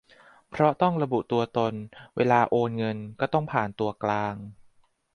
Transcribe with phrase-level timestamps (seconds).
[0.49, 1.73] เพราะต้องระบุตัวตน
[2.15, 4.35] เวลาโอนเงินก็ต้องผ่านตัวกลาง